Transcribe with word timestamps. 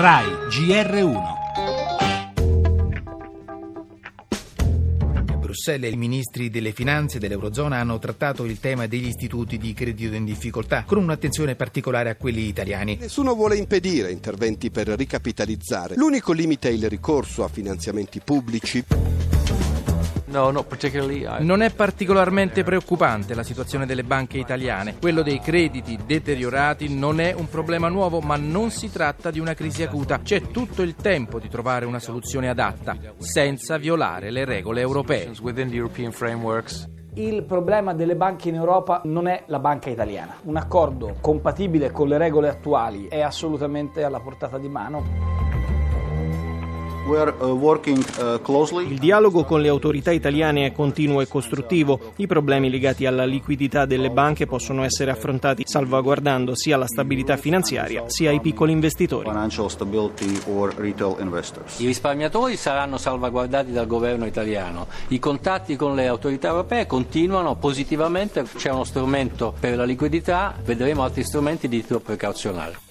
RAI 0.00 0.26
GR1 0.48 1.22
Bruxelles 5.40 5.92
i 5.92 5.96
ministri 5.96 6.50
delle 6.50 6.70
finanze 6.70 7.18
dell'Eurozona 7.18 7.78
hanno 7.78 7.98
trattato 7.98 8.44
il 8.44 8.60
tema 8.60 8.86
degli 8.86 9.08
istituti 9.08 9.58
di 9.58 9.74
credito 9.74 10.14
in 10.14 10.24
difficoltà, 10.24 10.84
con 10.84 10.98
un'attenzione 10.98 11.56
particolare 11.56 12.10
a 12.10 12.14
quelli 12.14 12.46
italiani. 12.46 12.96
Nessuno 13.00 13.34
vuole 13.34 13.56
impedire 13.56 14.12
interventi 14.12 14.70
per 14.70 14.86
ricapitalizzare. 14.86 15.96
L'unico 15.96 16.30
limite 16.30 16.68
è 16.68 16.72
il 16.72 16.88
ricorso 16.88 17.42
a 17.42 17.48
finanziamenti 17.48 18.20
pubblici. 18.20 18.84
Non 20.30 21.62
è 21.62 21.70
particolarmente 21.70 22.62
preoccupante 22.62 23.34
la 23.34 23.42
situazione 23.42 23.86
delle 23.86 24.04
banche 24.04 24.38
italiane. 24.38 24.96
Quello 25.00 25.22
dei 25.22 25.40
crediti 25.40 25.98
deteriorati 26.04 26.94
non 26.94 27.20
è 27.20 27.32
un 27.32 27.48
problema 27.48 27.88
nuovo, 27.88 28.20
ma 28.20 28.36
non 28.36 28.70
si 28.70 28.92
tratta 28.92 29.30
di 29.30 29.40
una 29.40 29.54
crisi 29.54 29.82
acuta. 29.82 30.20
C'è 30.20 30.50
tutto 30.50 30.82
il 30.82 30.94
tempo 30.94 31.38
di 31.38 31.48
trovare 31.48 31.86
una 31.86 31.98
soluzione 31.98 32.48
adatta, 32.48 32.96
senza 33.18 33.78
violare 33.78 34.30
le 34.30 34.44
regole 34.44 34.80
europee. 34.80 35.30
Il 37.14 37.42
problema 37.44 37.94
delle 37.94 38.14
banche 38.14 38.48
in 38.48 38.54
Europa 38.54 39.00
non 39.04 39.26
è 39.26 39.42
la 39.46 39.58
banca 39.58 39.90
italiana. 39.90 40.36
Un 40.44 40.56
accordo 40.56 41.16
compatibile 41.20 41.90
con 41.90 42.06
le 42.06 42.18
regole 42.18 42.48
attuali 42.48 43.08
è 43.08 43.20
assolutamente 43.20 44.04
alla 44.04 44.20
portata 44.20 44.58
di 44.58 44.68
mano. 44.68 45.37
Uh, 47.08 47.56
uh, 47.56 48.80
Il 48.80 48.98
dialogo 48.98 49.44
con 49.44 49.62
le 49.62 49.68
autorità 49.68 50.10
italiane 50.10 50.66
è 50.66 50.72
continuo 50.72 51.22
e 51.22 51.26
costruttivo. 51.26 52.12
I 52.16 52.26
problemi 52.26 52.68
legati 52.68 53.06
alla 53.06 53.24
liquidità 53.24 53.86
delle 53.86 54.10
banche 54.10 54.44
possono 54.44 54.84
essere 54.84 55.10
affrontati 55.10 55.62
salvaguardando 55.66 56.54
sia 56.54 56.76
la 56.76 56.86
stabilità 56.86 57.38
finanziaria 57.38 58.04
sia 58.08 58.30
i 58.30 58.42
piccoli 58.42 58.72
investitori. 58.72 59.26
I 61.76 61.86
risparmiatori 61.86 62.56
saranno 62.56 62.98
salvaguardati 62.98 63.72
dal 63.72 63.86
governo 63.86 64.26
italiano. 64.26 64.86
I 65.08 65.18
contatti 65.18 65.76
con 65.76 65.94
le 65.94 66.08
autorità 66.08 66.48
europee 66.48 66.86
continuano 66.86 67.54
positivamente. 67.54 68.44
C'è 68.54 68.70
uno 68.70 68.84
strumento 68.84 69.54
per 69.58 69.76
la 69.76 69.84
liquidità, 69.84 70.54
vedremo 70.62 71.04
altri 71.04 71.24
strumenti 71.24 71.68
di 71.68 71.80
tipo 71.80 72.00
precauzionale 72.00 72.87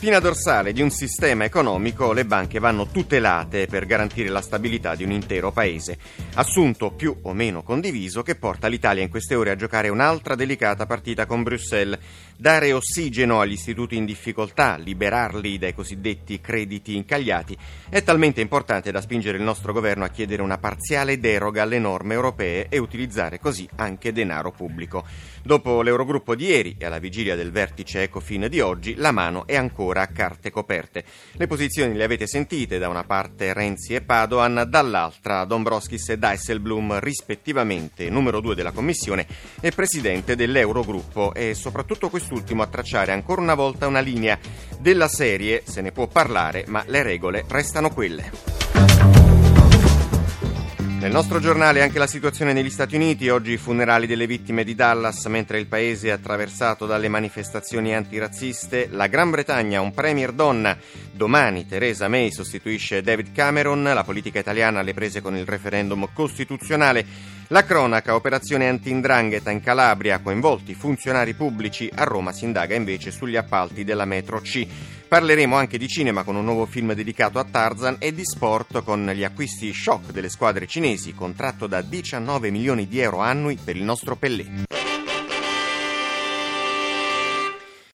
spina 0.00 0.18
dorsale 0.18 0.72
di 0.72 0.80
un 0.80 0.88
sistema 0.88 1.44
economico, 1.44 2.14
le 2.14 2.24
banche 2.24 2.58
vanno 2.58 2.86
tutelate 2.86 3.66
per 3.66 3.84
garantire 3.84 4.30
la 4.30 4.40
stabilità 4.40 4.94
di 4.94 5.04
un 5.04 5.10
intero 5.10 5.52
paese. 5.52 5.98
Assunto 6.36 6.90
più 6.92 7.14
o 7.20 7.34
meno 7.34 7.62
condiviso 7.62 8.22
che 8.22 8.34
porta 8.34 8.66
l'Italia 8.66 9.02
in 9.02 9.10
queste 9.10 9.34
ore 9.34 9.50
a 9.50 9.56
giocare 9.56 9.90
un'altra 9.90 10.36
delicata 10.36 10.86
partita 10.86 11.26
con 11.26 11.42
Bruxelles. 11.42 11.98
Dare 12.34 12.72
ossigeno 12.72 13.42
agli 13.42 13.52
istituti 13.52 13.96
in 13.96 14.06
difficoltà, 14.06 14.76
liberarli 14.78 15.58
dai 15.58 15.74
cosiddetti 15.74 16.40
crediti 16.40 16.96
incagliati, 16.96 17.54
è 17.90 18.02
talmente 18.02 18.40
importante 18.40 18.90
da 18.90 19.02
spingere 19.02 19.36
il 19.36 19.44
nostro 19.44 19.74
governo 19.74 20.04
a 20.04 20.08
chiedere 20.08 20.40
una 20.40 20.56
parziale 20.56 21.20
deroga 21.20 21.60
alle 21.60 21.78
norme 21.78 22.14
europee 22.14 22.68
e 22.70 22.78
utilizzare 22.78 23.38
così 23.38 23.68
anche 23.76 24.14
denaro 24.14 24.50
pubblico. 24.50 25.04
Dopo 25.42 25.82
l'Eurogruppo 25.82 26.34
di 26.34 26.46
ieri 26.46 26.76
e 26.78 26.86
alla 26.86 26.98
vigilia 26.98 27.36
del 27.36 27.50
vertice 27.50 28.04
Ecofin 28.04 28.46
di 28.48 28.60
oggi, 28.60 28.94
la 28.94 29.12
mano 29.12 29.46
è 29.46 29.56
ancora 29.56 29.88
ancora 29.90 30.06
carte 30.06 30.50
coperte. 30.50 31.04
Le 31.32 31.46
posizioni 31.46 31.94
le 31.94 32.04
avete 32.04 32.26
sentite, 32.26 32.78
da 32.78 32.88
una 32.88 33.04
parte 33.04 33.52
Renzi 33.52 33.94
e 33.94 34.02
Padoan, 34.02 34.64
dall'altra 34.68 35.44
Dombrovskis 35.44 36.10
e 36.10 36.18
Dijsselbloem, 36.18 37.00
rispettivamente 37.00 38.08
numero 38.08 38.40
due 38.40 38.54
della 38.54 38.72
Commissione 38.72 39.26
e 39.60 39.72
presidente 39.72 40.36
dell'Eurogruppo 40.36 41.34
e 41.34 41.54
soprattutto 41.54 42.08
quest'ultimo 42.08 42.62
a 42.62 42.66
tracciare 42.66 43.12
ancora 43.12 43.40
una 43.40 43.54
volta 43.54 43.86
una 43.86 44.00
linea 44.00 44.38
della 44.78 45.08
serie, 45.08 45.62
se 45.66 45.80
ne 45.80 45.92
può 45.92 46.06
parlare, 46.06 46.64
ma 46.68 46.84
le 46.86 47.02
regole 47.02 47.44
restano 47.48 47.90
quelle. 47.90 49.19
Nel 51.00 51.12
nostro 51.12 51.40
giornale 51.40 51.80
anche 51.80 51.98
la 51.98 52.06
situazione 52.06 52.52
negli 52.52 52.68
Stati 52.68 52.94
Uniti, 52.94 53.30
oggi 53.30 53.52
i 53.52 53.56
funerali 53.56 54.06
delle 54.06 54.26
vittime 54.26 54.64
di 54.64 54.74
Dallas 54.74 55.24
mentre 55.26 55.58
il 55.58 55.66
paese 55.66 56.08
è 56.08 56.10
attraversato 56.10 56.84
dalle 56.84 57.08
manifestazioni 57.08 57.94
antirazziste, 57.94 58.86
la 58.90 59.06
Gran 59.06 59.30
Bretagna 59.30 59.80
un 59.80 59.94
premier 59.94 60.32
donna, 60.32 60.76
domani 61.10 61.66
Theresa 61.66 62.06
May 62.08 62.30
sostituisce 62.30 63.00
David 63.00 63.32
Cameron, 63.32 63.82
la 63.82 64.04
politica 64.04 64.40
italiana 64.40 64.80
alle 64.80 64.92
prese 64.92 65.22
con 65.22 65.34
il 65.36 65.46
referendum 65.46 66.06
costituzionale, 66.12 67.38
la 67.52 67.64
cronaca, 67.64 68.14
operazione 68.14 68.68
anti-indrangheta 68.68 69.50
in 69.50 69.60
Calabria, 69.60 70.20
coinvolti 70.20 70.74
funzionari 70.74 71.34
pubblici, 71.34 71.90
a 71.92 72.04
Roma 72.04 72.32
si 72.32 72.44
indaga 72.44 72.76
invece 72.76 73.10
sugli 73.10 73.36
appalti 73.36 73.82
della 73.82 74.04
metro 74.04 74.40
C. 74.40 74.64
Parleremo 75.08 75.56
anche 75.56 75.76
di 75.76 75.88
cinema 75.88 76.22
con 76.22 76.36
un 76.36 76.44
nuovo 76.44 76.66
film 76.66 76.92
dedicato 76.92 77.40
a 77.40 77.44
Tarzan 77.44 77.96
e 77.98 78.12
di 78.12 78.24
sport 78.24 78.84
con 78.84 79.04
gli 79.12 79.24
acquisti 79.24 79.72
shock 79.72 80.12
delle 80.12 80.28
squadre 80.28 80.68
cinesi, 80.68 81.12
contratto 81.12 81.66
da 81.66 81.82
19 81.82 82.50
milioni 82.50 82.86
di 82.86 83.00
euro 83.00 83.18
annui 83.18 83.58
per 83.62 83.76
il 83.76 83.82
nostro 83.82 84.14
Pellè. 84.14 84.79